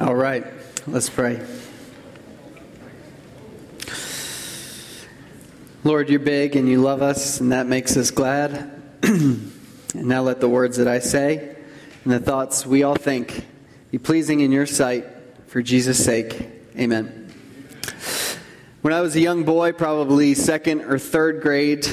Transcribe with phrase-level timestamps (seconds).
[0.00, 0.46] All right,
[0.86, 1.44] let's pray.
[5.82, 8.80] Lord, you're big and you love us, and that makes us glad.
[9.02, 9.50] and
[9.96, 11.56] now let the words that I say
[12.04, 13.44] and the thoughts we all think
[13.90, 15.04] be pleasing in your sight
[15.48, 16.48] for Jesus' sake.
[16.78, 17.32] Amen.
[18.82, 21.88] When I was a young boy, probably second or third grade,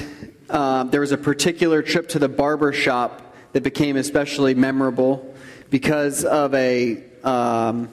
[0.47, 5.33] uh, there was a particular trip to the barber shop that became especially memorable
[5.71, 7.89] because of a um,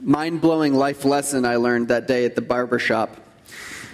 [0.00, 3.16] mind blowing life lesson I learned that day at the barber shop.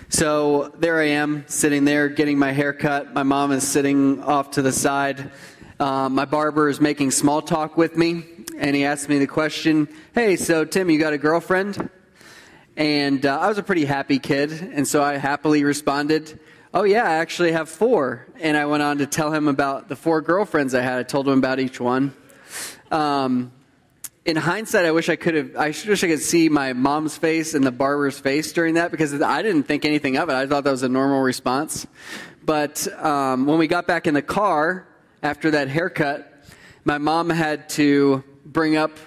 [0.09, 3.13] So there I am, sitting there getting my hair cut.
[3.13, 5.33] My mom is sitting off to the side.
[5.81, 8.25] Uh, my barber is making small talk with me,
[8.57, 11.91] and he asked me the question Hey, so Tim, you got a girlfriend?
[12.77, 16.39] And uh, I was a pretty happy kid, and so I happily responded,
[16.73, 18.27] Oh, yeah, I actually have four.
[18.39, 20.99] And I went on to tell him about the four girlfriends I had.
[20.99, 22.15] I told him about each one.
[22.91, 23.51] Um,
[24.27, 25.57] in hindsight, I wish I could have.
[25.57, 29.15] I wish I could see my mom's face and the barber's face during that because
[29.23, 30.35] I didn't think anything of it.
[30.35, 31.87] I thought that was a normal response.
[32.45, 34.87] But um, when we got back in the car
[35.23, 36.45] after that haircut,
[36.85, 38.99] my mom had to bring up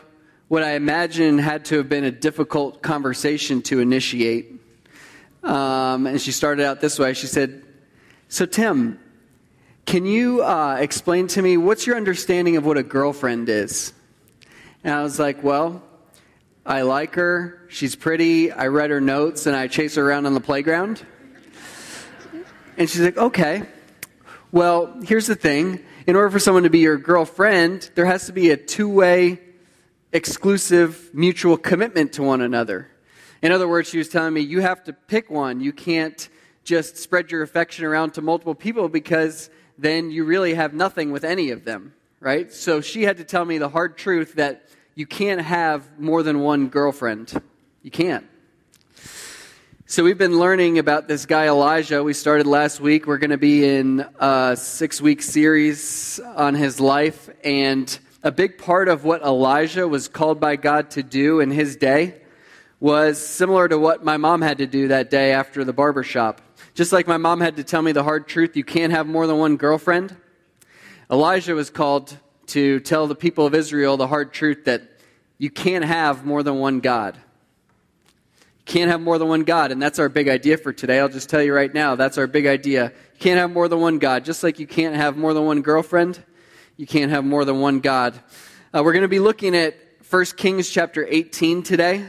[0.48, 4.54] what I imagine had to have been a difficult conversation to initiate.
[5.44, 7.14] Um, and she started out this way.
[7.14, 7.62] She said,
[8.30, 9.00] "So Tim,
[9.86, 13.92] can you uh, explain to me what's your understanding of what a girlfriend is?
[14.90, 15.84] And I was like, Well,
[16.66, 17.62] I like her.
[17.70, 18.52] She's pretty.
[18.52, 21.06] I read her notes and I chase her around on the playground.
[22.76, 23.62] And she's like, Okay.
[24.52, 28.34] Well, here's the thing in order for someone to be your girlfriend, there has to
[28.34, 29.40] be a two way,
[30.12, 32.90] exclusive, mutual commitment to one another.
[33.44, 35.60] In other words, she was telling me, You have to pick one.
[35.60, 36.28] You can't
[36.64, 41.24] just spread your affection around to multiple people because then you really have nothing with
[41.24, 42.52] any of them, right?
[42.52, 44.66] So she had to tell me the hard truth that
[45.00, 47.32] you can't have more than one girlfriend.
[47.84, 48.28] You can't.
[49.86, 52.04] So we've been learning about this guy Elijah.
[52.04, 53.08] We started last week.
[53.08, 57.30] We're going to be in a six week series on his life.
[57.46, 61.78] And a big part of what Elijah was called by God to do in his
[61.78, 62.22] day
[62.82, 66.42] was similar to what my mom had to do that day after the barber shop.
[66.74, 69.28] Just like my mom had to tell me the hard truth you can't have more
[69.28, 70.14] than one girlfriend,
[71.10, 74.89] Elijah was called to tell the people of Israel the hard truth that
[75.40, 77.16] you can't have more than one God.
[77.16, 81.00] You can't have more than one God, and that's our big idea for today.
[81.00, 82.92] I'll just tell you right now, that's our big idea.
[83.14, 84.26] You can't have more than one God.
[84.26, 86.24] Just like you can't have more than one girlfriend,
[86.78, 88.20] you can't have more than one God.
[88.72, 89.76] Uh, we're going to be looking at
[90.10, 92.06] 1 Kings chapter 18 today.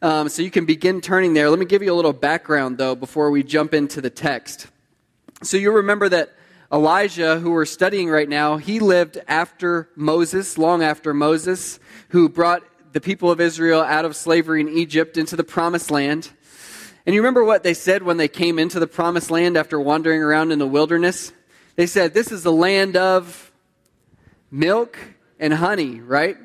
[0.00, 1.50] Um, so you can begin turning there.
[1.50, 4.68] Let me give you a little background, though, before we jump into the text.
[5.42, 6.32] So you remember that
[6.72, 12.62] Elijah, who we're studying right now, he lived after Moses, long after Moses, who brought
[12.92, 16.30] the people of Israel out of slavery in Egypt into the promised land.
[17.06, 20.22] And you remember what they said when they came into the promised land after wandering
[20.22, 21.32] around in the wilderness?
[21.76, 23.52] They said, This is the land of
[24.50, 24.98] milk
[25.38, 26.36] and honey, right?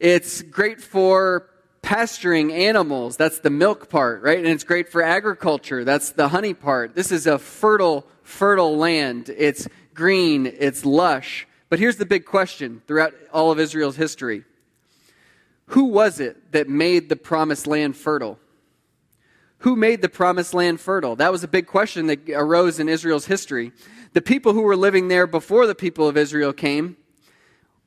[0.00, 1.48] It's great for
[1.82, 3.16] pasturing animals.
[3.16, 4.38] That's the milk part, right?
[4.38, 5.84] And it's great for agriculture.
[5.84, 6.94] That's the honey part.
[6.94, 9.28] This is a fertile, fertile land.
[9.28, 11.46] It's green, it's lush.
[11.68, 14.44] But here's the big question throughout all of Israel's history
[15.68, 18.38] Who was it that made the promised land fertile?
[19.58, 21.16] Who made the promised land fertile?
[21.16, 23.72] That was a big question that arose in Israel's history.
[24.12, 26.96] The people who were living there before the people of Israel came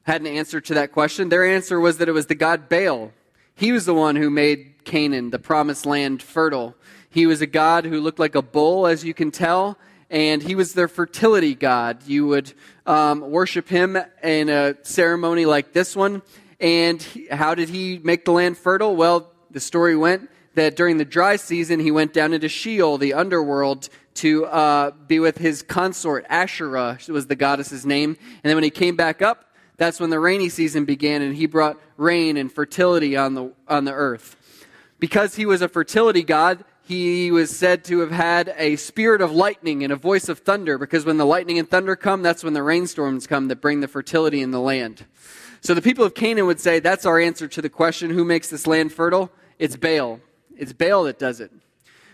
[0.04, 1.30] had an answer to that question.
[1.30, 3.12] Their answer was that it was the god Baal
[3.58, 6.76] he was the one who made Canaan, the promised land, fertile.
[7.10, 9.80] He was a god who looked like a bull, as you can tell,
[10.12, 12.04] and he was their fertility god.
[12.06, 12.54] You would
[12.86, 16.22] um, worship him in a ceremony like this one.
[16.60, 18.96] And how did he make the land fertile?
[18.96, 23.14] Well, the story went that during the dry season, he went down into Sheol, the
[23.14, 28.18] underworld, to uh, be with his consort, Asherah was the goddess's name.
[28.20, 29.46] And then when he came back up,
[29.78, 33.86] that's when the rainy season began and he brought rain and fertility on the, on
[33.86, 34.36] the earth.
[35.00, 39.32] Because he was a fertility god, he was said to have had a spirit of
[39.32, 42.54] lightning and a voice of thunder because when the lightning and thunder come, that's when
[42.54, 45.06] the rainstorms come that bring the fertility in the land.
[45.62, 48.50] So the people of Canaan would say that's our answer to the question who makes
[48.50, 49.32] this land fertile?
[49.60, 50.20] It's Baal.
[50.56, 51.52] It's Baal that does it.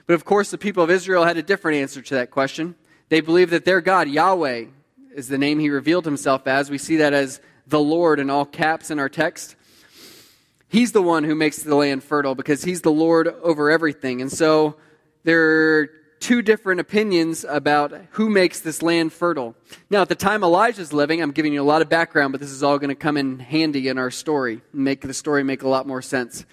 [0.06, 2.76] But of course, the people of Israel had a different answer to that question.
[3.10, 4.66] They believed that their God, Yahweh,
[5.16, 6.70] is the name he revealed himself as.
[6.70, 9.56] We see that as the Lord in all caps in our text.
[10.68, 14.22] He's the one who makes the land fertile because he's the Lord over everything.
[14.22, 14.76] And so
[15.24, 15.90] there
[16.24, 19.56] two different opinions about who makes this land fertile.
[19.90, 22.50] Now, at the time Elijah's living, I'm giving you a lot of background, but this
[22.50, 25.68] is all going to come in handy in our story, make the story make a
[25.68, 26.46] lot more sense.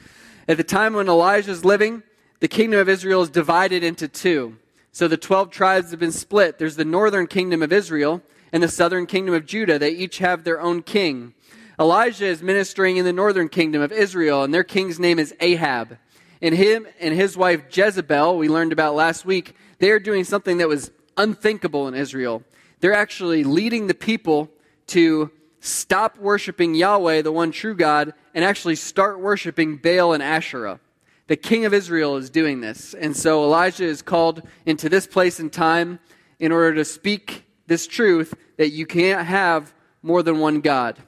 [0.49, 2.03] At the time when Elijah's living,
[2.41, 4.57] the kingdom of Israel is divided into two.
[4.91, 6.59] So the 12 tribes have been split.
[6.59, 9.79] There's the northern kingdom of Israel and the southern kingdom of Judah.
[9.79, 11.33] They each have their own king.
[11.79, 15.97] Elijah is ministering in the northern kingdom of Israel, and their king's name is Ahab.
[16.43, 20.59] And him and his wife Jezebel, we learned about last week, they are doing something
[20.59, 22.43] that was unthinkable in Israel.
[22.81, 24.51] They're actually leading the people
[24.89, 30.81] to stop worshiping Yahweh, the one true God, and actually start worshiping Baal and Asherah.
[31.27, 32.95] The king of Israel is doing this.
[32.95, 36.01] And so Elijah is called into this place and time
[36.39, 39.73] in order to speak this truth that you can't have
[40.03, 40.99] more than one God.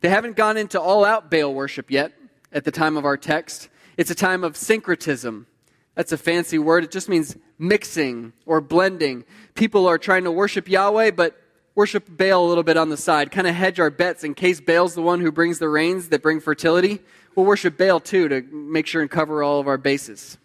[0.00, 2.12] They haven't gone into all out Baal worship yet
[2.52, 3.68] at the time of our text.
[3.98, 5.46] It's a time of syncretism.
[5.94, 6.84] That's a fancy word.
[6.84, 9.24] It just means mixing or blending.
[9.54, 11.36] People are trying to worship Yahweh, but
[11.74, 14.60] worship Baal a little bit on the side, kind of hedge our bets in case
[14.60, 17.00] Baal's the one who brings the rains that bring fertility.
[17.34, 20.38] We'll worship Baal too to make sure and cover all of our bases.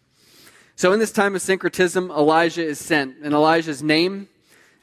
[0.76, 3.18] So, in this time of syncretism, Elijah is sent.
[3.24, 4.28] And Elijah's name,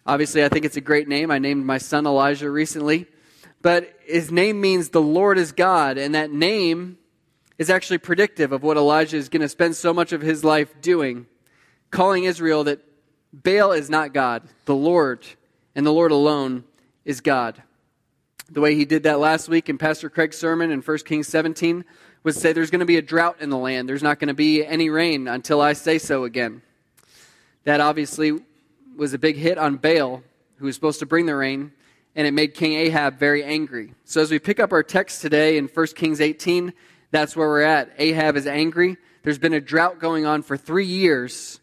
[0.06, 1.32] obviously, I think it's a great name.
[1.32, 3.08] I named my son Elijah recently
[3.62, 6.99] but his name means the Lord is God, and that name
[7.61, 10.81] is actually predictive of what Elijah is going to spend so much of his life
[10.81, 11.27] doing,
[11.91, 12.81] calling Israel that
[13.35, 15.27] Baal is not God, the Lord,
[15.75, 16.65] and the Lord alone
[17.05, 17.62] is God.
[18.49, 21.85] The way he did that last week in Pastor Craig's sermon in 1 Kings 17
[22.23, 23.87] was say there's going to be a drought in the land.
[23.87, 26.62] There's not going to be any rain until I say so again.
[27.65, 28.41] That obviously
[28.97, 30.23] was a big hit on Baal,
[30.57, 31.73] who was supposed to bring the rain,
[32.17, 33.93] and it made King Ahab very angry.
[34.07, 36.73] So as we pick up our text today in 1 Kings 18,
[37.11, 37.93] that's where we're at.
[37.99, 38.97] Ahab is angry.
[39.23, 41.61] There's been a drought going on for three years,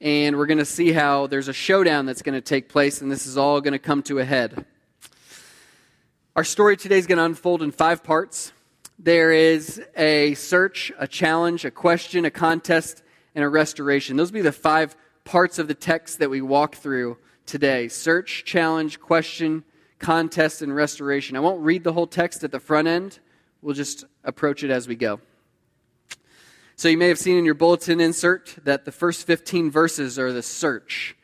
[0.00, 3.10] and we're going to see how there's a showdown that's going to take place, and
[3.10, 4.64] this is all going to come to a head.
[6.36, 8.52] Our story today is going to unfold in five parts.
[8.98, 13.02] There is a search, a challenge, a question, a contest,
[13.34, 14.16] and a restoration.
[14.16, 17.16] Those will be the five parts of the text that we walk through
[17.46, 19.64] today search, challenge, question,
[19.98, 21.36] contest and restoration.
[21.36, 23.20] I won't read the whole text at the front end,
[23.62, 25.20] we'll just approach it as we go.
[26.76, 30.32] So, you may have seen in your bulletin insert that the first 15 verses are
[30.32, 31.14] the search.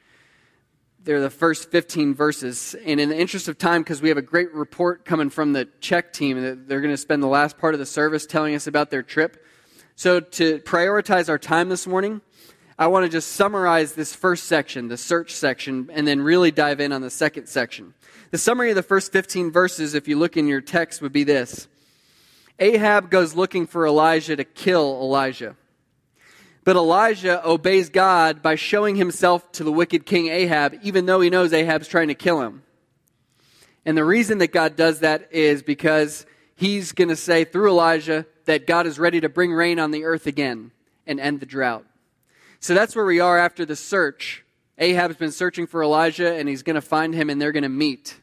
[1.02, 2.74] They're the first 15 verses.
[2.84, 5.66] And in the interest of time, because we have a great report coming from the
[5.80, 8.90] Czech team, they're going to spend the last part of the service telling us about
[8.90, 9.42] their trip.
[9.94, 12.20] So, to prioritize our time this morning,
[12.78, 16.80] I want to just summarize this first section, the search section, and then really dive
[16.80, 17.94] in on the second section.
[18.30, 21.24] The summary of the first 15 verses, if you look in your text, would be
[21.24, 21.68] this
[22.58, 25.56] Ahab goes looking for Elijah to kill Elijah.
[26.64, 31.30] But Elijah obeys God by showing himself to the wicked king Ahab, even though he
[31.30, 32.62] knows Ahab's trying to kill him.
[33.84, 36.26] And the reason that God does that is because
[36.56, 40.04] he's going to say through Elijah that God is ready to bring rain on the
[40.04, 40.72] earth again
[41.06, 41.84] and end the drought.
[42.58, 44.44] So that's where we are after the search.
[44.78, 47.68] Ahab's been searching for Elijah, and he's going to find him, and they're going to
[47.68, 48.18] meet.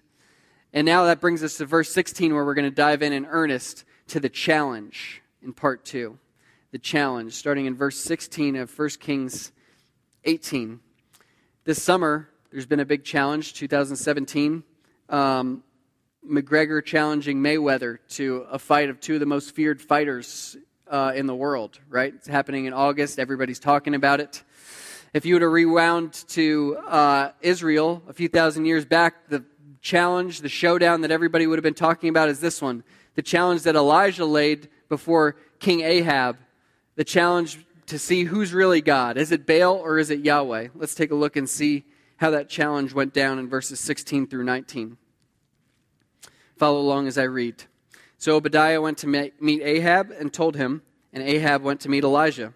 [0.73, 3.25] And now that brings us to verse 16, where we're going to dive in in
[3.25, 6.17] earnest to the challenge in part two.
[6.71, 9.51] The challenge, starting in verse 16 of 1 Kings
[10.25, 10.79] 18.
[11.65, 14.63] This summer, there's been a big challenge, 2017.
[15.09, 15.63] Um,
[16.27, 20.55] McGregor challenging Mayweather to a fight of two of the most feared fighters
[20.87, 22.13] uh, in the world, right?
[22.13, 23.19] It's happening in August.
[23.19, 24.43] Everybody's talking about it.
[25.13, 29.43] If you were to rewound to uh, Israel a few thousand years back, the
[29.81, 32.83] challenge, the showdown that everybody would have been talking about is this one
[33.15, 36.37] the challenge that Elijah laid before King Ahab,
[36.95, 39.17] the challenge to see who's really God.
[39.17, 40.69] Is it Baal or is it Yahweh?
[40.75, 41.83] Let's take a look and see
[42.17, 44.97] how that challenge went down in verses 16 through 19.
[46.57, 47.63] Follow along as I read.
[48.17, 52.53] So Obadiah went to meet Ahab and told him, and Ahab went to meet Elijah.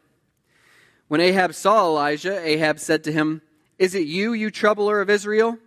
[1.08, 3.42] When Ahab saw Elijah, Ahab said to him,
[3.78, 5.58] Is it you, you troubler of Israel?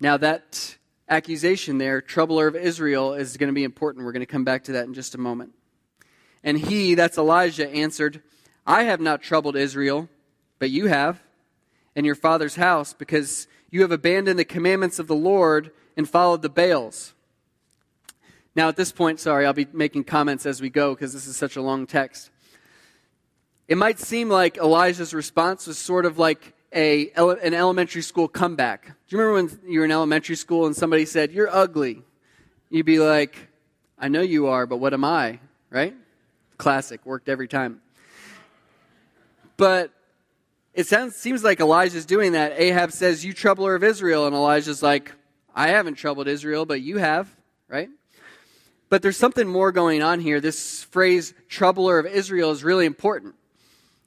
[0.00, 0.76] Now, that
[1.10, 4.06] accusation there, troubler of Israel, is going to be important.
[4.06, 5.52] We're going to come back to that in just a moment.
[6.42, 8.22] And he, that's Elijah, answered,
[8.66, 10.08] I have not troubled Israel,
[10.58, 11.20] but you have,
[11.94, 16.42] and your father's house, because you have abandoned the commandments of the Lord and followed
[16.42, 17.12] the Baals.
[18.54, 21.36] Now, at this point, sorry, I'll be making comments as we go because this is
[21.36, 22.30] such a long text.
[23.68, 28.86] It might seem like Elijah's response was sort of like a, an elementary school comeback.
[28.86, 32.02] Do you remember when you were in elementary school and somebody said, You're ugly?
[32.70, 33.36] You'd be like,
[33.98, 35.40] I know you are, but what am I?
[35.68, 35.94] Right?
[36.56, 37.80] Classic, worked every time.
[39.56, 39.90] But
[40.72, 42.52] it sounds, seems like Elijah's doing that.
[42.56, 44.26] Ahab says, You troubler of Israel.
[44.26, 45.12] And Elijah's like,
[45.54, 47.28] I haven't troubled Israel, but you have,
[47.68, 47.88] right?
[48.88, 50.40] But there's something more going on here.
[50.40, 53.34] This phrase, troubler of Israel, is really important.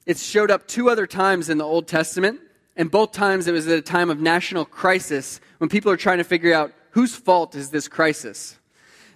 [0.06, 2.40] It's showed up two other times in the Old Testament,
[2.76, 6.18] and both times it was at a time of national crisis when people are trying
[6.18, 8.58] to figure out whose fault is this crisis.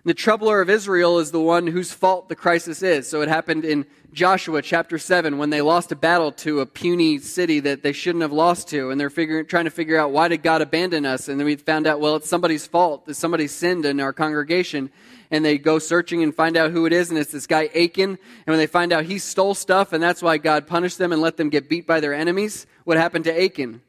[0.05, 3.09] And The troubler of Israel is the one whose fault the crisis is.
[3.09, 7.19] So it happened in Joshua chapter 7 when they lost a battle to a puny
[7.19, 8.91] city that they shouldn't have lost to.
[8.91, 11.29] And they're figuring, trying to figure out why did God abandon us?
[11.29, 13.15] And then we found out, well, it's somebody's fault.
[13.15, 14.91] Somebody sinned in our congregation.
[15.30, 17.11] And they go searching and find out who it is.
[17.11, 18.11] And it's this guy Achan.
[18.11, 21.20] And when they find out he stole stuff and that's why God punished them and
[21.20, 23.82] let them get beat by their enemies, what happened to Achan?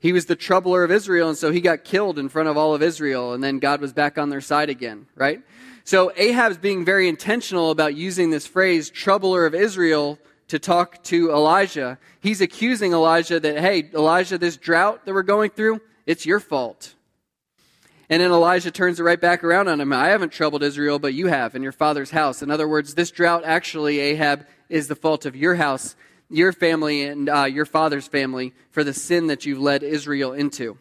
[0.00, 2.74] He was the troubler of Israel, and so he got killed in front of all
[2.74, 5.40] of Israel, and then God was back on their side again, right?
[5.84, 11.30] So Ahab's being very intentional about using this phrase, troubler of Israel, to talk to
[11.30, 11.98] Elijah.
[12.20, 16.93] He's accusing Elijah that, hey, Elijah, this drought that we're going through, it's your fault.
[18.10, 19.92] And then Elijah turns it right back around on him.
[19.92, 22.42] I haven't troubled Israel, but you have in your father's house.
[22.42, 25.96] In other words, this drought actually, Ahab, is the fault of your house
[26.30, 30.78] your family and uh, your father's family for the sin that you've led Israel into.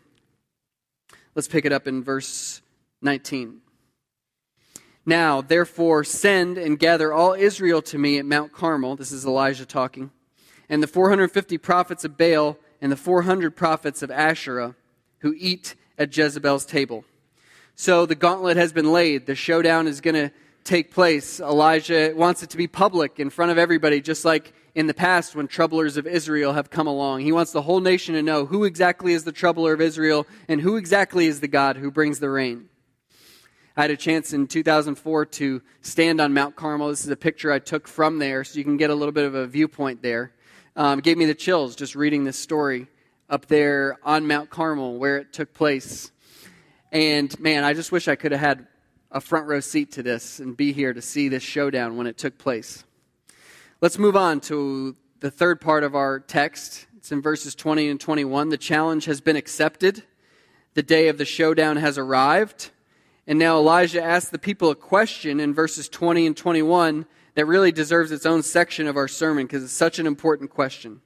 [1.36, 2.62] Let's pick it up in verse
[3.02, 3.62] 19.
[5.06, 8.96] Now, therefore, send and gather all Israel to me at Mount Carmel.
[8.96, 10.12] This is Elijah talking.
[10.70, 14.76] And the 450 prophets of Baal and the 400 prophets of Asherah
[15.20, 17.04] who eat at Jezebel's table.
[17.76, 19.26] So the gauntlet has been laid.
[19.26, 20.32] The showdown is going to
[20.64, 21.40] take place.
[21.40, 25.36] Elijah wants it to be public in front of everybody, just like in the past
[25.36, 27.22] when troublers of Israel have come along.
[27.22, 30.62] He wants the whole nation to know who exactly is the troubler of Israel and
[30.62, 32.70] who exactly is the God who brings the rain.
[33.76, 36.90] I had a chance in 2004 to stand on Mount Carmel.
[36.90, 39.26] This is a picture I took from there, so you can get a little bit
[39.26, 40.32] of a viewpoint there.
[40.76, 42.88] Um, gave me the chills just reading this story
[43.30, 46.12] up there on Mount Carmel where it took place.
[46.94, 48.68] And man, I just wish I could have had
[49.10, 52.20] a front row seat to this and be here to see this showdown when it
[52.20, 52.84] took place.
[53.82, 56.86] Let's move on to the third part of our text.
[56.98, 58.50] It's in verses 20 and 21.
[58.50, 60.04] The challenge has been accepted.
[60.76, 62.70] The day of the showdown has arrived.
[63.26, 67.72] And now Elijah asks the people a question in verses 20 and 21 that really
[67.72, 71.02] deserves its own section of our sermon because it's such an important question.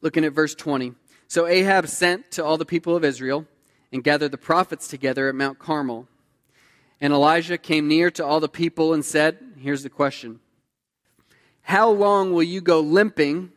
[0.00, 0.94] Looking at verse 20.
[1.28, 3.46] So Ahab sent to all the people of Israel
[3.92, 6.06] and gathered the prophets together at Mount Carmel.
[7.00, 10.40] And Elijah came near to all the people and said, Here's the question
[11.62, 13.52] how long will you go limping?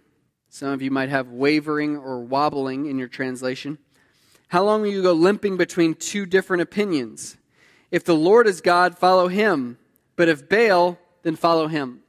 [0.50, 3.80] Some of you might have wavering or wobbling in your translation.
[4.50, 7.38] How long will you go limping between two different opinions?
[7.90, 9.80] If the Lord is God, follow him.
[10.16, 12.02] But if Baal, then follow him.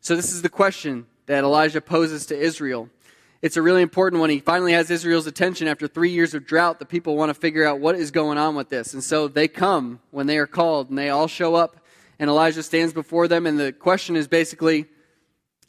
[0.00, 2.88] So, this is the question that Elijah poses to Israel.
[3.42, 4.30] It's a really important one.
[4.30, 6.78] He finally has Israel's attention after three years of drought.
[6.78, 8.94] The people want to figure out what is going on with this.
[8.94, 11.80] And so they come when they are called, and they all show up
[12.18, 14.86] and Elijah stands before them, and the question is basically,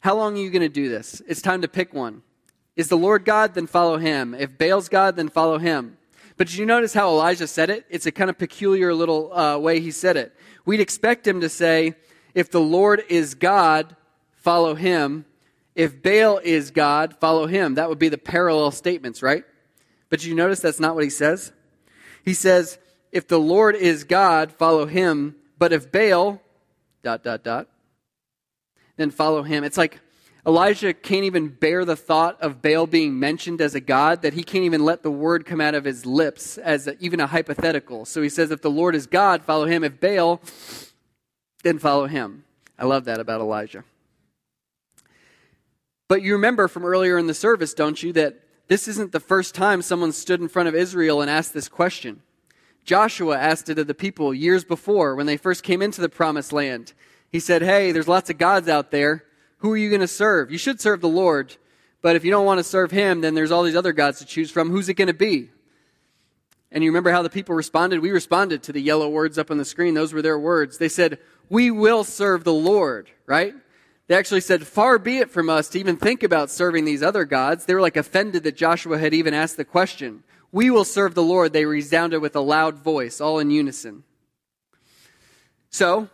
[0.00, 1.20] How long are you going to do this?
[1.26, 2.22] It's time to pick one.
[2.76, 3.54] Is the Lord God?
[3.54, 4.34] Then follow him.
[4.34, 5.98] If Baal's God, then follow him.
[6.36, 7.84] But did you notice how Elijah said it?
[7.90, 10.34] It's a kind of peculiar little uh, way he said it.
[10.64, 11.94] We'd expect him to say,
[12.34, 13.96] If the Lord is God,
[14.32, 15.26] follow him.
[15.78, 17.76] If Baal is God, follow him.
[17.76, 19.44] That would be the parallel statements, right?
[20.10, 21.52] But you notice that's not what he says?
[22.24, 22.78] He says,
[23.12, 25.36] If the Lord is God, follow him.
[25.56, 26.42] But if Baal,
[27.04, 27.68] dot, dot, dot,
[28.96, 29.62] then follow him.
[29.62, 30.00] It's like
[30.44, 34.42] Elijah can't even bear the thought of Baal being mentioned as a god, that he
[34.42, 38.04] can't even let the word come out of his lips as a, even a hypothetical.
[38.04, 39.84] So he says, if the Lord is God, follow him.
[39.84, 40.40] If Baal,
[41.62, 42.42] then follow him.
[42.76, 43.84] I love that about Elijah.
[46.08, 49.54] But you remember from earlier in the service, don't you, that this isn't the first
[49.54, 52.22] time someone stood in front of Israel and asked this question.
[52.84, 56.52] Joshua asked it of the people years before when they first came into the promised
[56.52, 56.94] land.
[57.30, 59.24] He said, Hey, there's lots of gods out there.
[59.58, 60.50] Who are you going to serve?
[60.50, 61.56] You should serve the Lord.
[62.00, 64.24] But if you don't want to serve him, then there's all these other gods to
[64.24, 64.70] choose from.
[64.70, 65.50] Who's it going to be?
[66.70, 68.00] And you remember how the people responded?
[68.00, 69.94] We responded to the yellow words up on the screen.
[69.94, 70.78] Those were their words.
[70.78, 73.54] They said, We will serve the Lord, right?
[74.08, 77.24] They actually said, Far be it from us to even think about serving these other
[77.24, 77.66] gods.
[77.66, 80.24] They were like offended that Joshua had even asked the question.
[80.50, 84.04] We will serve the Lord, they resounded with a loud voice, all in unison.
[85.68, 86.08] So,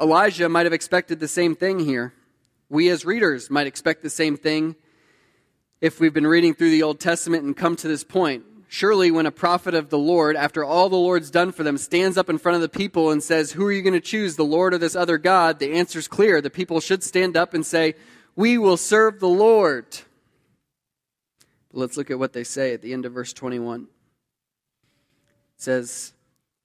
[0.00, 2.14] Elijah might have expected the same thing here.
[2.68, 4.76] We as readers might expect the same thing
[5.80, 8.44] if we've been reading through the Old Testament and come to this point.
[8.74, 12.18] Surely, when a prophet of the Lord, after all the Lord's done for them, stands
[12.18, 14.44] up in front of the people and says, Who are you going to choose, the
[14.44, 15.60] Lord or this other God?
[15.60, 16.40] The answer's clear.
[16.40, 17.94] The people should stand up and say,
[18.34, 19.86] We will serve the Lord.
[21.72, 23.82] Let's look at what they say at the end of verse 21.
[23.82, 23.86] It
[25.56, 26.12] says,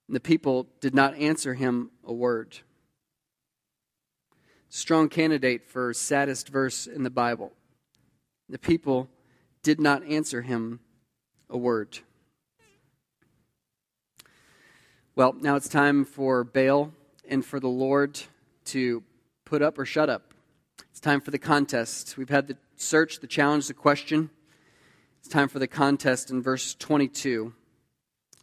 [0.08, 2.58] The people did not answer him a word.
[4.68, 7.52] Strong candidate for saddest verse in the Bible.
[8.48, 9.08] The people
[9.62, 10.80] did not answer him
[11.50, 11.98] a word.
[15.16, 16.92] Well, now it's time for Baal
[17.28, 18.20] and for the Lord
[18.66, 19.02] to
[19.44, 20.32] put up or shut up.
[20.90, 22.16] It's time for the contest.
[22.16, 24.30] We've had the search, the challenge, the question.
[25.18, 27.52] It's time for the contest in verse 22.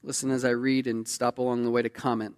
[0.04, 2.36] Listen as I read and stop along the way to comment.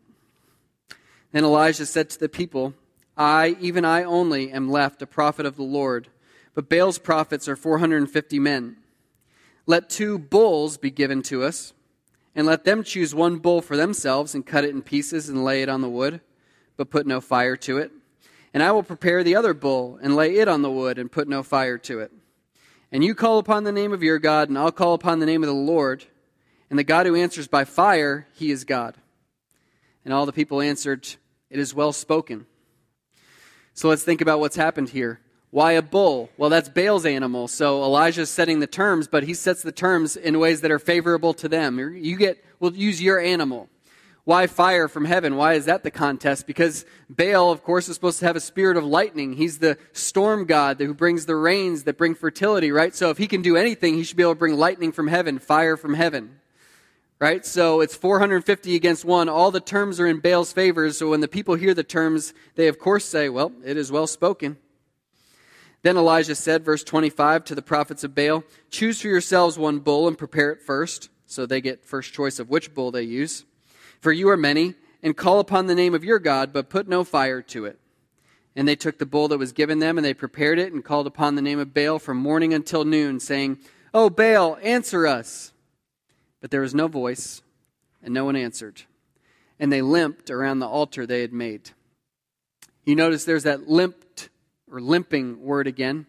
[1.32, 2.74] Then Elijah said to the people,
[3.18, 6.08] I, even I only, am left a prophet of the Lord,
[6.54, 8.78] but Baal's prophets are 450 men.
[9.70, 11.74] Let two bulls be given to us,
[12.34, 15.62] and let them choose one bull for themselves and cut it in pieces and lay
[15.62, 16.22] it on the wood,
[16.76, 17.92] but put no fire to it.
[18.52, 21.28] And I will prepare the other bull and lay it on the wood and put
[21.28, 22.12] no fire to it.
[22.92, 25.44] And you call upon the name of your God, and I'll call upon the name
[25.44, 26.04] of the Lord.
[26.72, 28.96] And the God who answers by fire, he is God.
[30.04, 31.08] And all the people answered,
[31.52, 32.48] It is well spoken.
[33.76, 35.20] So let's think about what's happened here.
[35.52, 36.30] Why a bull?
[36.38, 37.48] Well, that's Baal's animal.
[37.48, 41.34] So Elijah's setting the terms, but he sets the terms in ways that are favorable
[41.36, 41.80] to them.
[41.80, 43.68] You get, we'll use your animal.
[44.26, 45.38] Why fire from heaven?
[45.38, 46.46] Why is that the contest?
[46.46, 49.34] Because Baal, of course, is supposed to have a spirit of lightning.
[49.34, 52.94] He's the storm god who brings the rains that bring fertility, right?
[52.94, 55.40] So if he can do anything, he should be able to bring lightning from heaven,
[55.40, 56.42] fire from heaven.
[57.18, 57.44] Right?
[57.44, 59.30] So it's 450 against one.
[59.30, 60.92] All the terms are in Baal's favor.
[60.92, 64.06] So when the people hear the terms, they of course say, well, it is well
[64.06, 64.58] spoken.
[65.82, 70.08] Then Elijah said, verse 25, to the prophets of Baal, Choose for yourselves one bull
[70.08, 71.10] and prepare it first.
[71.26, 73.46] So they get first choice of which bull they use.
[74.02, 77.04] For you are many, and call upon the name of your God, but put no
[77.04, 77.80] fire to it.
[78.56, 81.08] And they took the bull that was given them, and they prepared it, and called
[81.08, 83.60] upon the name of Baal from morning until noon, saying,
[83.94, 85.54] O Baal, answer us.
[86.42, 87.42] But there was no voice,
[88.02, 88.84] and no one answered.
[89.60, 91.72] And they limped around the altar they had made.
[92.86, 93.99] You notice there's that limped
[94.72, 96.06] or limping word again.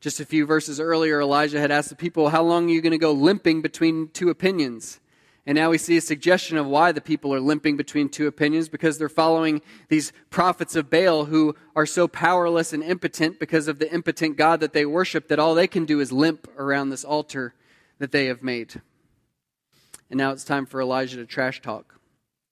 [0.00, 2.92] Just a few verses earlier, Elijah had asked the people, How long are you going
[2.92, 5.00] to go limping between two opinions?
[5.44, 8.68] And now we see a suggestion of why the people are limping between two opinions
[8.68, 13.80] because they're following these prophets of Baal who are so powerless and impotent because of
[13.80, 17.04] the impotent God that they worship that all they can do is limp around this
[17.04, 17.54] altar
[17.98, 18.80] that they have made.
[20.10, 21.98] And now it's time for Elijah to trash talk.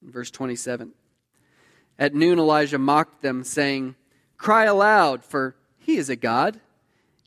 [0.03, 0.93] Verse 27.
[1.99, 3.95] At noon, Elijah mocked them, saying,
[4.41, 6.61] Cry aloud, for he is a God.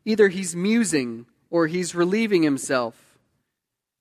[0.04, 2.96] Either he's musing or he's relieving himself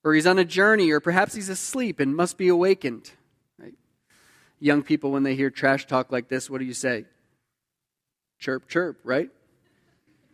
[0.03, 3.11] or he's on a journey, or perhaps he's asleep and must be awakened.
[3.57, 3.75] Right?
[4.59, 7.05] Young people, when they hear trash talk like this, what do you say?
[8.39, 9.29] Chirp, chirp, right?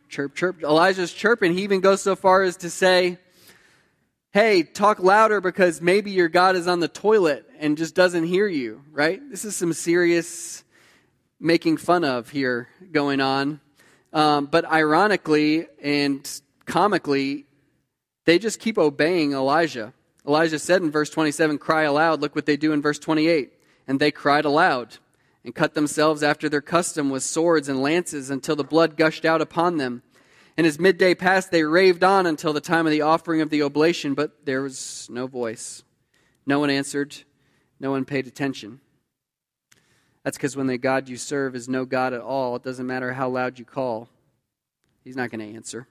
[0.07, 0.63] Chirp, chirp.
[0.63, 1.53] Elijah's chirping.
[1.53, 3.19] He even goes so far as to say,
[4.31, 8.47] Hey, talk louder because maybe your God is on the toilet and just doesn't hear
[8.47, 9.19] you, right?
[9.29, 10.63] This is some serious
[11.39, 13.61] making fun of here going on.
[14.11, 16.29] Um, but ironically and
[16.65, 17.45] comically,
[18.25, 19.93] they just keep obeying Elijah.
[20.27, 22.21] Elijah said in verse 27, Cry aloud.
[22.21, 23.53] Look what they do in verse 28.
[23.87, 24.97] And they cried aloud
[25.43, 29.41] and cut themselves after their custom with swords and lances until the blood gushed out
[29.41, 30.03] upon them.
[30.57, 33.63] And as midday passed, they raved on until the time of the offering of the
[33.63, 35.83] oblation, but there was no voice.
[36.45, 37.15] No one answered.
[37.79, 38.81] No one paid attention.
[40.23, 43.13] That's because when the God you serve is no God at all, it doesn't matter
[43.13, 44.09] how loud you call,
[45.03, 45.87] He's not going to answer.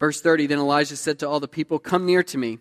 [0.00, 2.58] Verse 30 Then Elijah said to all the people, Come near to me.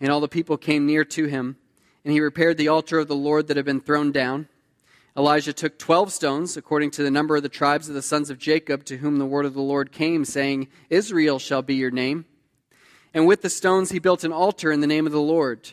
[0.00, 1.56] And all the people came near to him.
[2.04, 4.48] And he repaired the altar of the Lord that had been thrown down.
[5.16, 8.38] Elijah took twelve stones, according to the number of the tribes of the sons of
[8.38, 12.26] Jacob, to whom the word of the Lord came, saying, Israel shall be your name.
[13.14, 15.72] And with the stones he built an altar in the name of the Lord.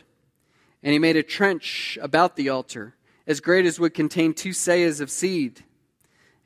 [0.82, 2.94] And he made a trench about the altar,
[3.26, 5.64] as great as would contain two seahs of seed.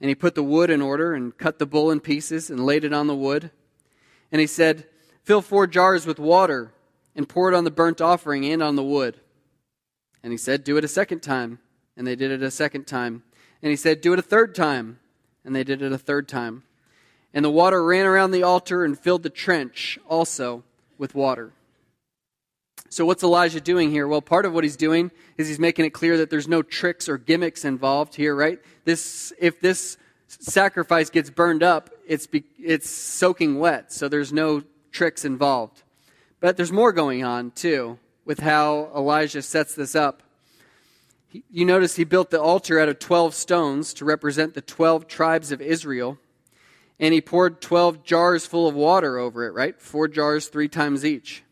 [0.01, 2.85] And he put the wood in order, and cut the bull in pieces, and laid
[2.85, 3.51] it on the wood.
[4.31, 4.87] And he said,
[5.25, 6.73] Fill four jars with water
[7.15, 9.21] and pour it on the burnt offering and on the wood.
[10.23, 11.59] And he said, Do it a second time.
[11.97, 13.25] And they did it a second time.
[13.61, 15.01] And he said, Do it a third time.
[15.45, 16.63] And they did it a third time.
[17.35, 20.65] And the water ran around the altar and filled the trench also
[20.97, 21.53] with water.
[22.91, 24.09] So, what's Elijah doing here?
[24.09, 27.09] Well, part of what he's doing is he's making it clear that there's no tricks
[27.09, 28.59] or gimmicks involved here, right?
[28.85, 34.63] This, if this sacrifice gets burned up, it's, be, it's soaking wet, so there's no
[34.91, 35.83] tricks involved.
[36.41, 40.23] But there's more going on, too, with how Elijah sets this up.
[41.29, 45.07] He, you notice he built the altar out of 12 stones to represent the 12
[45.07, 46.19] tribes of Israel.
[46.99, 49.81] and he poured 12 jars full of water over it, right?
[49.81, 51.45] Four jars, three times each.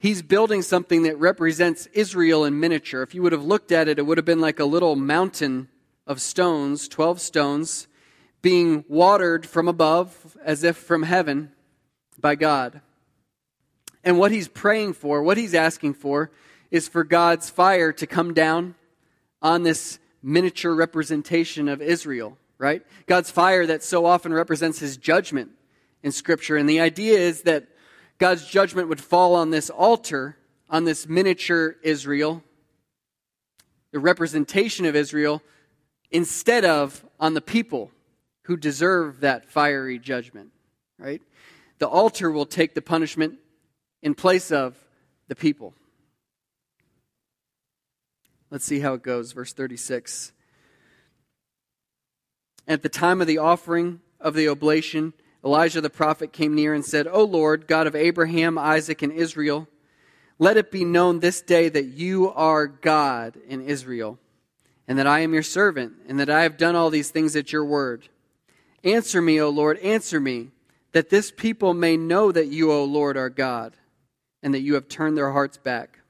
[0.00, 3.02] He's building something that represents Israel in miniature.
[3.02, 5.68] If you would have looked at it, it would have been like a little mountain
[6.06, 7.86] of stones, 12 stones,
[8.40, 11.52] being watered from above as if from heaven
[12.18, 12.80] by God.
[14.02, 16.30] And what he's praying for, what he's asking for,
[16.70, 18.76] is for God's fire to come down
[19.42, 22.82] on this miniature representation of Israel, right?
[23.04, 25.50] God's fire that so often represents his judgment
[26.02, 26.56] in Scripture.
[26.56, 27.66] And the idea is that
[28.20, 30.36] God's judgment would fall on this altar,
[30.68, 32.44] on this miniature Israel,
[33.92, 35.42] the representation of Israel,
[36.10, 37.90] instead of on the people
[38.42, 40.50] who deserve that fiery judgment,
[40.98, 41.22] right?
[41.78, 43.38] The altar will take the punishment
[44.02, 44.76] in place of
[45.28, 45.72] the people.
[48.50, 49.32] Let's see how it goes.
[49.32, 50.32] Verse 36.
[52.68, 56.84] At the time of the offering of the oblation, Elijah the prophet came near and
[56.84, 59.68] said, O Lord, God of Abraham, Isaac, and Israel,
[60.38, 64.18] let it be known this day that you are God in Israel,
[64.86, 67.52] and that I am your servant, and that I have done all these things at
[67.52, 68.08] your word.
[68.84, 70.48] Answer me, O Lord, answer me,
[70.92, 73.76] that this people may know that you, O Lord, are God,
[74.42, 76.00] and that you have turned their hearts back.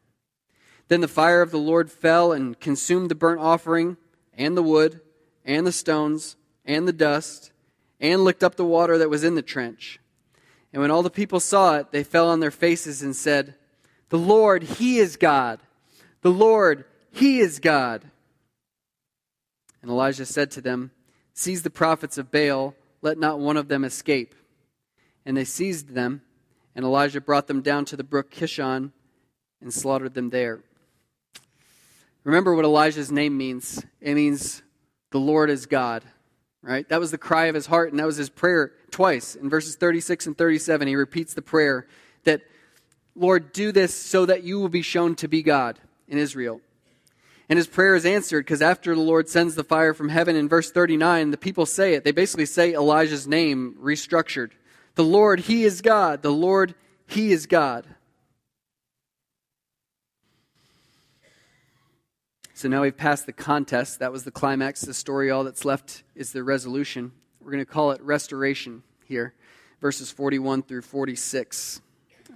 [0.89, 3.97] Then the fire of the Lord fell and consumed the burnt offering,
[4.35, 5.01] and the wood,
[5.45, 7.53] and the stones, and the dust,
[8.01, 10.01] and licked up the water that was in the trench.
[10.73, 13.55] And when all the people saw it, they fell on their faces and said,
[14.09, 15.61] The Lord, He is God.
[16.23, 18.05] The Lord, He is God.
[19.83, 20.93] And Elijah said to them,
[21.35, 24.35] Seize the prophets of Baal, let not one of them escape.
[25.25, 26.23] And they seized them,
[26.75, 28.93] and Elijah brought them down to the brook Kishon
[29.61, 30.61] and slaughtered them there.
[32.25, 33.85] Remember what Elijah's name means.
[34.01, 34.63] It means
[35.11, 36.05] the Lord is God,
[36.63, 36.89] right?
[36.89, 39.35] That was the cry of his heart, and that was his prayer twice.
[39.35, 41.87] In verses 36 and 37, he repeats the prayer
[42.25, 42.43] that,
[43.15, 46.61] Lord, do this so that you will be shown to be God in Israel.
[47.49, 50.49] And his prayer is answered because after the Lord sends the fire from heaven in
[50.49, 52.05] verse 39, the people say it.
[52.05, 54.53] They basically say Elijah's name restructured.
[54.95, 56.23] The Lord, He is God.
[56.23, 56.75] The Lord,
[57.07, 57.87] He is God.
[62.61, 64.01] So now we've passed the contest.
[64.01, 64.83] That was the climax.
[64.83, 67.13] The story, all that's left is the resolution.
[67.41, 69.33] We're going to call it restoration here,
[69.81, 71.81] verses 41 through 46.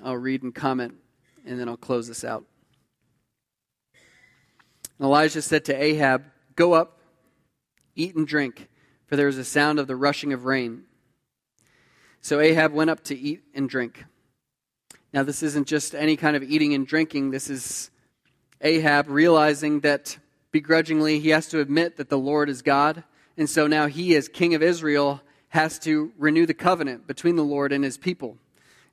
[0.03, 0.95] I'll read and comment,
[1.45, 2.47] and then I'll close this out.
[4.99, 6.25] And Elijah said to Ahab,
[6.57, 7.01] Go up,
[7.95, 8.71] eat and drink,
[9.05, 10.85] for there is a sound of the rushing of rain.
[12.23, 14.07] So Ahab went up to eat and drink.
[15.13, 17.91] Now, this isn't just any kind of eating and drinking, this is
[18.65, 20.17] Ahab realizing that
[20.51, 23.05] begrudgingly he has to admit that the Lord is God.
[23.37, 27.45] And so now he, as king of Israel, has to renew the covenant between the
[27.45, 28.39] Lord and his people.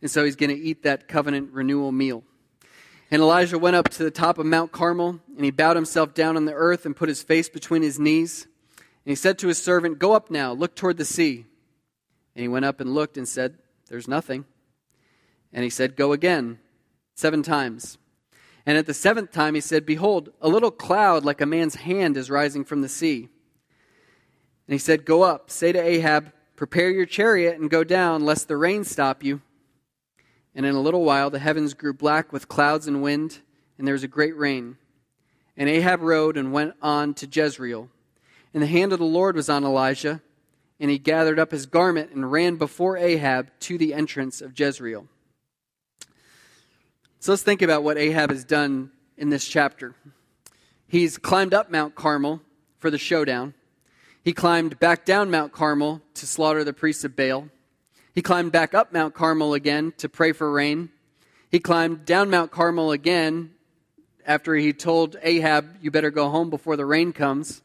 [0.02, 2.24] And so he's going to eat that covenant renewal meal.
[3.10, 6.36] And Elijah went up to the top of Mount Carmel, and he bowed himself down
[6.36, 8.48] on the earth and put his face between his knees.
[8.78, 11.46] And he said to his servant, Go up now, look toward the sea.
[12.36, 13.58] And he went up and looked and said,
[13.88, 14.46] There's nothing.
[15.54, 16.60] And he said, Go again,
[17.16, 17.98] seven times.
[18.66, 22.18] And at the seventh time he said, Behold, a little cloud like a man's hand
[22.18, 23.30] is rising from the sea.
[24.68, 28.48] And he said, Go up, say to Ahab, Prepare your chariot and go down, lest
[28.48, 29.42] the rain stop you.
[30.54, 33.40] And in a little while the heavens grew black with clouds and wind,
[33.78, 34.78] and there was a great rain.
[35.58, 37.90] And Ahab rode and went on to Jezreel.
[38.54, 40.22] And the hand of the Lord was on Elijah,
[40.80, 45.08] and he gathered up his garment and ran before Ahab to the entrance of Jezreel.
[47.22, 49.94] So let's think about what Ahab has done in this chapter.
[50.88, 52.42] He's climbed up Mount Carmel
[52.80, 53.54] for the showdown.
[54.24, 57.50] He climbed back down Mount Carmel to slaughter the priests of Baal.
[58.16, 60.90] He climbed back up Mount Carmel again to pray for rain.
[61.52, 63.52] He climbed down Mount Carmel again
[64.26, 67.62] after he told Ahab, You better go home before the rain comes.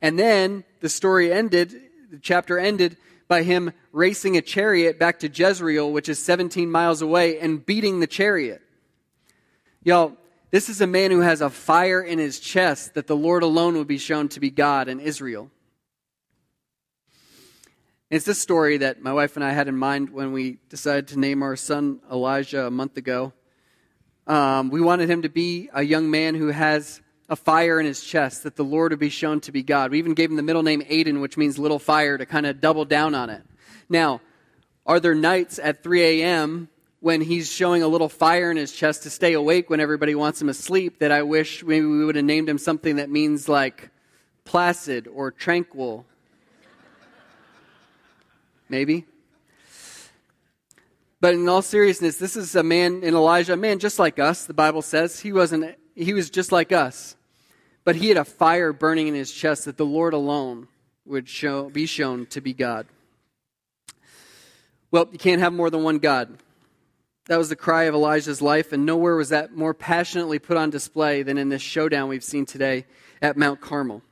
[0.00, 1.74] And then the story ended,
[2.08, 7.02] the chapter ended by him racing a chariot back to Jezreel, which is 17 miles
[7.02, 8.62] away, and beating the chariot.
[9.84, 10.12] Y'all,
[10.52, 13.74] this is a man who has a fire in his chest that the Lord alone
[13.74, 15.50] will be shown to be God in Israel.
[18.08, 21.18] It's this story that my wife and I had in mind when we decided to
[21.18, 23.32] name our son Elijah a month ago.
[24.28, 28.04] Um, we wanted him to be a young man who has a fire in his
[28.04, 29.90] chest that the Lord would be shown to be God.
[29.90, 32.60] We even gave him the middle name Aiden, which means little fire, to kind of
[32.60, 33.42] double down on it.
[33.88, 34.20] Now,
[34.86, 36.68] are there nights at 3 a.m
[37.02, 40.40] when he's showing a little fire in his chest to stay awake when everybody wants
[40.40, 43.90] him asleep that I wish maybe we would have named him something that means like
[44.44, 46.06] placid or tranquil.
[48.68, 49.04] maybe.
[51.20, 54.44] But in all seriousness, this is a man in Elijah, a man just like us,
[54.44, 55.18] the Bible says.
[55.18, 57.16] He wasn't he was just like us.
[57.82, 60.68] But he had a fire burning in his chest that the Lord alone
[61.04, 62.86] would show, be shown to be God.
[64.92, 66.38] Well, you can't have more than one God.
[67.26, 70.70] That was the cry of Elijah's life, and nowhere was that more passionately put on
[70.70, 72.84] display than in this showdown we've seen today
[73.20, 74.02] at Mount Carmel.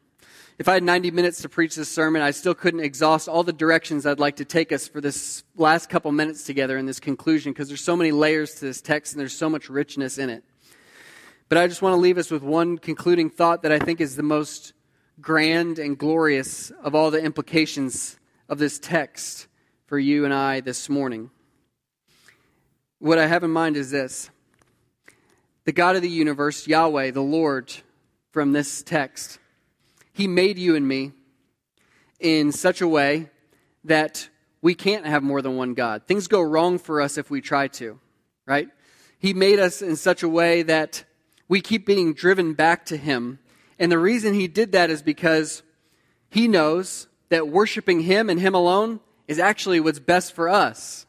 [0.60, 3.52] If I had 90 minutes to preach this sermon, I still couldn't exhaust all the
[3.52, 7.52] directions I'd like to take us for this last couple minutes together in this conclusion
[7.52, 10.44] because there's so many layers to this text and there's so much richness in it.
[11.48, 14.14] But I just want to leave us with one concluding thought that I think is
[14.14, 14.72] the most
[15.20, 19.48] grand and glorious of all the implications of this text
[19.86, 21.30] for you and I this morning.
[23.00, 24.28] What I have in mind is this
[25.64, 27.72] the God of the universe, Yahweh, the Lord,
[28.30, 29.38] from this text,
[30.12, 31.12] He made you and me
[32.20, 33.30] in such a way
[33.84, 34.28] that
[34.60, 36.02] we can't have more than one God.
[36.06, 37.98] Things go wrong for us if we try to,
[38.44, 38.68] right?
[39.18, 41.04] He made us in such a way that
[41.48, 43.38] we keep being driven back to Him.
[43.78, 45.62] And the reason He did that is because
[46.28, 51.06] He knows that worshiping Him and Him alone is actually what's best for us.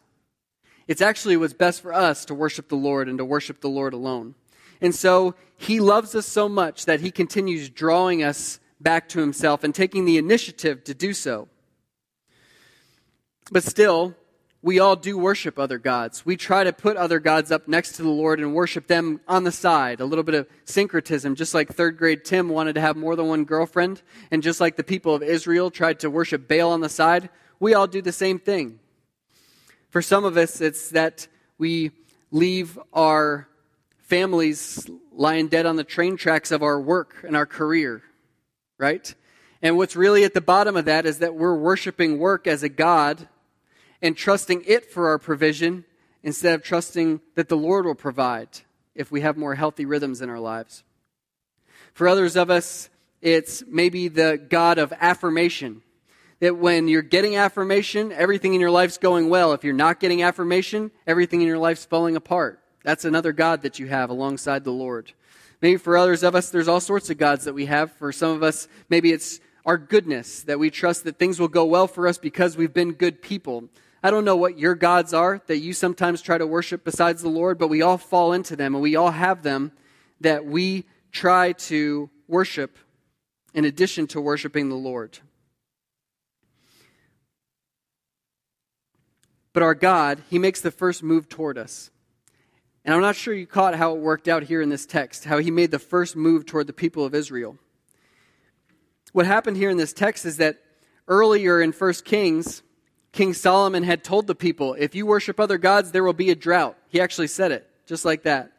[0.92, 3.94] It's actually what's best for us to worship the Lord and to worship the Lord
[3.94, 4.36] alone.
[4.82, 9.64] And so He loves us so much that He continues drawing us back to Himself
[9.64, 11.48] and taking the initiative to do so.
[13.54, 14.18] But still,
[14.62, 16.26] we all do worship other gods.
[16.26, 19.46] We try to put other gods up next to the Lord and worship them on
[19.46, 20.02] the side.
[20.02, 23.30] A little bit of syncretism, just like third grade Tim wanted to have more than
[23.30, 26.90] one girlfriend, and just like the people of Israel tried to worship Baal on the
[26.90, 27.30] side,
[27.62, 28.82] we all do the same thing.
[29.92, 31.28] For some of us, it's that
[31.58, 31.92] we
[32.32, 33.48] leave our
[34.00, 38.02] families lying dead on the train tracks of our work and our career,
[38.78, 39.14] right?
[39.62, 42.70] And what's really at the bottom of that is that we're worshiping work as a
[42.70, 43.28] God
[44.02, 45.84] and trusting it for our provision
[46.24, 48.48] instead of trusting that the Lord will provide
[48.96, 50.84] if we have more healthy rhythms in our lives.
[51.94, 52.90] For others of us,
[53.22, 55.82] it's maybe the God of affirmation.
[56.42, 59.54] That when you're getting affirmation, everything in your life's going well.
[59.54, 62.60] If you're not getting affirmation, everything in your life's falling apart.
[62.84, 65.14] That's another God that you have alongside the Lord.
[65.62, 67.92] Maybe for others of us, there's all sorts of gods that we have.
[67.94, 71.66] For some of us, maybe it's our goodness, that we trust that things will go
[71.66, 73.70] well for us because we've been good people.
[74.04, 77.30] I don't know what your gods are that you sometimes try to worship besides the
[77.30, 79.72] Lord, but we all fall into them and we all have them
[80.22, 82.78] that we try to worship
[83.54, 85.20] in addition to worshiping the Lord.
[89.54, 91.92] But our God, He makes the first move toward us.
[92.84, 95.38] And I'm not sure you caught how it worked out here in this text, how
[95.38, 97.58] He made the first move toward the people of Israel.
[99.14, 100.58] What happened here in this text is that
[101.08, 102.64] earlier in 1 Kings,
[103.12, 106.36] King Solomon had told the people, if you worship other gods, there will be a
[106.36, 106.78] drought.
[106.88, 108.52] He actually said it, just like that.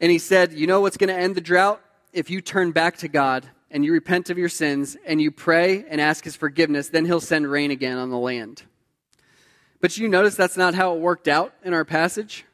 [0.00, 1.80] And he said, You know what's going to end the drought?
[2.12, 5.84] If you turn back to God and you repent of your sins and you pray
[5.88, 8.62] and ask his forgiveness, then he'll send rain again on the land.
[9.80, 12.44] But you notice that's not how it worked out in our passage?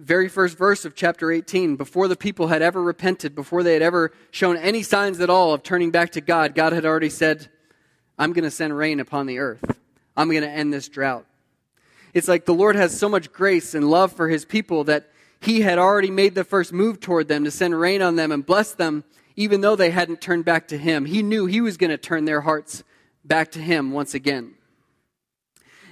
[0.00, 3.82] Very first verse of chapter 18, before the people had ever repented, before they had
[3.82, 7.48] ever shown any signs at all of turning back to God, God had already said,
[8.18, 9.78] I'm going to send rain upon the earth.
[10.16, 11.26] I'm going to end this drought.
[12.12, 15.60] It's like the Lord has so much grace and love for his people that he
[15.60, 18.72] had already made the first move toward them to send rain on them and bless
[18.72, 19.04] them,
[19.36, 21.04] even though they hadn't turned back to him.
[21.04, 22.82] He knew he was going to turn their hearts
[23.24, 24.54] back to him once again.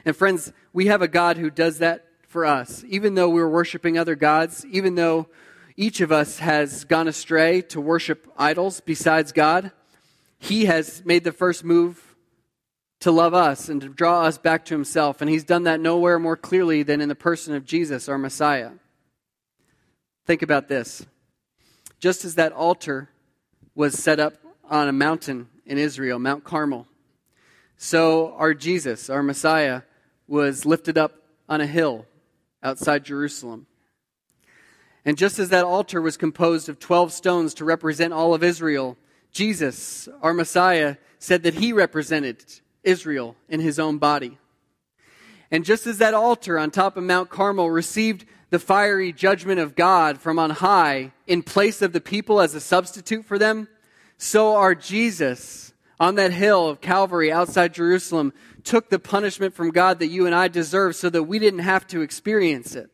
[0.04, 2.84] And friends, we have a God who does that for us.
[2.88, 5.28] Even though we're worshiping other gods, even though
[5.76, 9.70] each of us has gone astray to worship idols besides God,
[10.38, 12.16] he has made the first move
[13.00, 15.20] to love us and to draw us back to himself.
[15.20, 18.70] And he's done that nowhere more clearly than in the person of Jesus, our Messiah.
[20.26, 21.04] Think about this.
[21.98, 23.10] Just as that altar
[23.74, 24.34] was set up
[24.68, 26.86] on a mountain in Israel, Mount Carmel,
[27.76, 29.82] so our Jesus, our Messiah,
[30.32, 31.12] was lifted up
[31.46, 32.06] on a hill
[32.62, 33.66] outside Jerusalem.
[35.04, 38.96] And just as that altar was composed of 12 stones to represent all of Israel,
[39.30, 42.42] Jesus, our Messiah, said that he represented
[42.82, 44.38] Israel in his own body.
[45.50, 49.74] And just as that altar on top of Mount Carmel received the fiery judgment of
[49.74, 53.68] God from on high in place of the people as a substitute for them,
[54.16, 58.32] so our Jesus on that hill of Calvary outside Jerusalem
[58.64, 61.86] took the punishment from God that you and I deserve so that we didn't have
[61.88, 62.90] to experience it.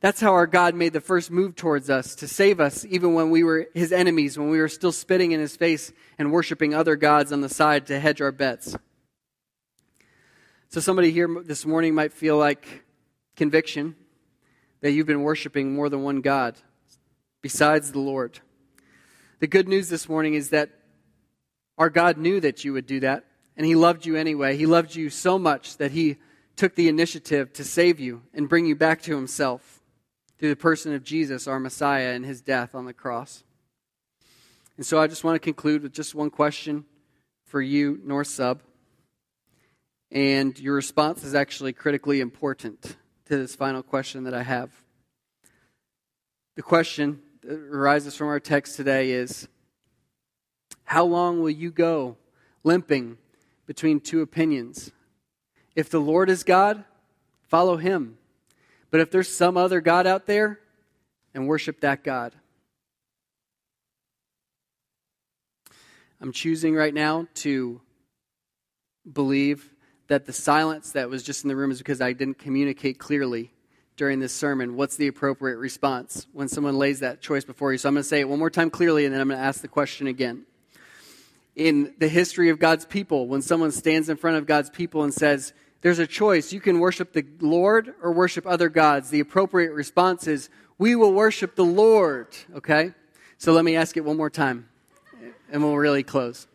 [0.00, 3.30] That's how our God made the first move towards us to save us, even when
[3.30, 6.96] we were his enemies, when we were still spitting in his face and worshiping other
[6.96, 8.74] gods on the side to hedge our bets.
[10.70, 12.84] So, somebody here this morning might feel like
[13.36, 13.94] conviction
[14.80, 16.56] that you've been worshiping more than one God
[17.42, 18.40] besides the Lord.
[19.40, 20.70] The good news this morning is that
[21.76, 23.24] our God knew that you would do that,
[23.60, 24.56] and He loved you anyway.
[24.56, 26.16] He loved you so much that He
[26.56, 29.82] took the initiative to save you and bring you back to Himself
[30.38, 33.44] through the person of Jesus, our Messiah, and His death on the cross.
[34.78, 36.86] And so I just want to conclude with just one question
[37.44, 38.62] for you, North Sub.
[40.10, 42.96] And your response is actually critically important
[43.26, 44.70] to this final question that I have.
[46.56, 49.48] The question that arises from our text today is
[50.84, 52.16] How long will you go
[52.64, 53.18] limping
[53.70, 54.90] between two opinions?
[55.76, 56.82] If the Lord is God,
[57.44, 58.18] follow him.
[58.90, 60.58] But if there's some other God out there,
[61.34, 62.34] and worship that God.
[66.20, 67.80] I'm choosing right now to
[69.10, 69.72] believe
[70.08, 73.52] that the silence that was just in the room is because I didn't communicate clearly
[73.96, 77.78] during this sermon what's the appropriate response when someone lays that choice before you.
[77.78, 79.46] So I'm going to say it one more time clearly, and then I'm going to
[79.46, 80.46] ask the question again.
[81.60, 85.12] In the history of God's people, when someone stands in front of God's people and
[85.12, 89.72] says, There's a choice, you can worship the Lord or worship other gods, the appropriate
[89.72, 92.28] response is, We will worship the Lord.
[92.54, 92.94] Okay?
[93.36, 94.70] So let me ask it one more time,
[95.52, 96.46] and we'll really close.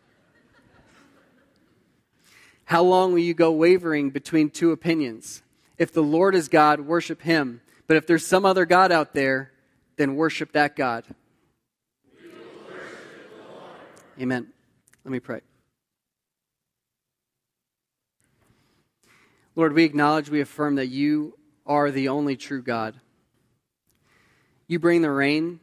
[2.63, 5.43] How long will you go wavering between two opinions?
[5.77, 7.61] If the Lord is God, worship him.
[7.85, 9.51] But if there's some other God out there,
[9.97, 11.03] then worship that God.
[14.19, 14.47] Amen.
[15.05, 15.41] Let me pray.
[19.55, 22.99] Lord, we acknowledge, we affirm that you are the only true God.
[24.67, 25.59] You bring the rain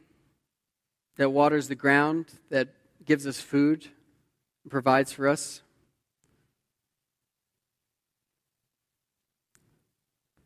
[1.17, 2.69] that waters the ground, that
[3.05, 3.89] gives us food,
[4.63, 5.61] and provides for us.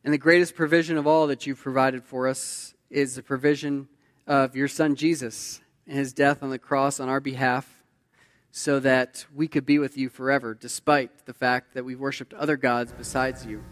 [0.03, 3.89] And the greatest provision of all that you've provided for us is the provision
[4.25, 7.76] of your son Jesus and his death on the cross on our behalf
[8.51, 12.57] so that we could be with you forever, despite the fact that we've worshiped other
[12.57, 13.63] gods besides you.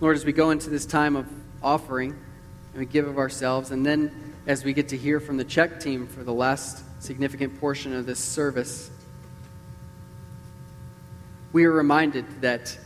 [0.00, 1.26] Lord, as we go into this time of
[1.62, 2.12] offering
[2.72, 5.80] and we give of ourselves, and then as we get to hear from the Czech
[5.80, 8.90] team for the last significant portion of this service,
[11.52, 12.78] we are reminded that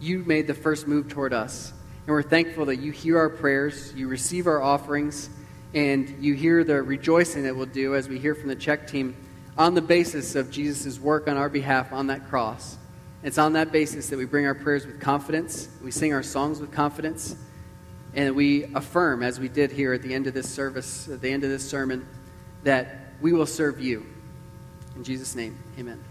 [0.00, 1.72] you made the first move toward us.
[2.06, 5.30] And we're thankful that you hear our prayers, you receive our offerings,
[5.74, 9.14] and you hear the rejoicing that we'll do as we hear from the Czech team
[9.56, 12.78] on the basis of Jesus' work on our behalf on that cross.
[13.22, 16.60] It's on that basis that we bring our prayers with confidence, we sing our songs
[16.60, 17.36] with confidence,
[18.14, 21.30] and we affirm, as we did here at the end of this service, at the
[21.30, 22.06] end of this sermon,
[22.64, 24.04] that we will serve you.
[24.96, 26.02] In Jesus' name, amen.